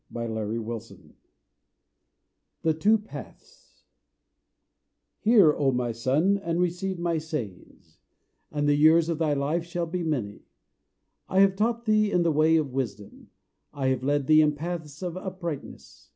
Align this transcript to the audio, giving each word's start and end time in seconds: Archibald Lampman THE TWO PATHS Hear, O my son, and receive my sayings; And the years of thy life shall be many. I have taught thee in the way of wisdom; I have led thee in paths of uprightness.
Archibald 0.15 0.65
Lampman 0.65 1.13
THE 2.63 2.73
TWO 2.73 2.97
PATHS 2.97 3.83
Hear, 5.19 5.53
O 5.53 5.71
my 5.71 5.91
son, 5.91 6.39
and 6.39 6.59
receive 6.59 6.97
my 6.97 7.19
sayings; 7.19 7.99
And 8.51 8.67
the 8.67 8.73
years 8.73 9.09
of 9.09 9.19
thy 9.19 9.33
life 9.33 9.63
shall 9.63 9.85
be 9.85 10.01
many. 10.01 10.47
I 11.29 11.41
have 11.41 11.55
taught 11.55 11.85
thee 11.85 12.11
in 12.11 12.23
the 12.23 12.31
way 12.31 12.55
of 12.55 12.73
wisdom; 12.73 13.29
I 13.75 13.89
have 13.89 14.01
led 14.01 14.25
thee 14.25 14.41
in 14.41 14.53
paths 14.55 15.03
of 15.03 15.15
uprightness. 15.15 16.09